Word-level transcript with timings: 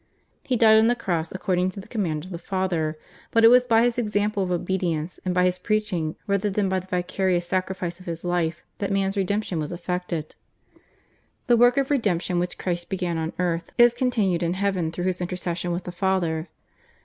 He 0.41 0.55
died 0.55 0.79
on 0.79 0.87
the 0.87 0.95
cross 0.95 1.31
according 1.31 1.69
to 1.69 1.79
the 1.79 1.87
command 1.87 2.25
of 2.25 2.31
the 2.31 2.39
Father, 2.39 2.97
but 3.29 3.43
it 3.43 3.49
was 3.49 3.67
by 3.67 3.83
His 3.83 3.99
example 3.99 4.41
of 4.41 4.49
obedience 4.49 5.19
and 5.23 5.31
by 5.31 5.43
His 5.43 5.59
preaching 5.59 6.15
rather 6.25 6.49
than 6.49 6.67
by 6.67 6.79
the 6.79 6.87
vicarious 6.87 7.45
sacrifice 7.47 7.99
of 7.99 8.07
His 8.07 8.23
life 8.25 8.63
that 8.79 8.91
man's 8.91 9.15
redemption 9.15 9.59
was 9.59 9.71
effected. 9.71 10.33
The 11.45 11.55
work 11.55 11.77
of 11.77 11.91
redemption 11.91 12.39
which 12.39 12.57
Christ 12.57 12.89
began 12.89 13.19
on 13.19 13.33
earth 13.37 13.71
is 13.77 13.93
continued 13.93 14.41
in 14.41 14.55
Heaven 14.55 14.91
through 14.91 15.05
His 15.05 15.21
intercession 15.21 15.71
with 15.71 15.83
the 15.83 15.91
Father. 15.91 16.49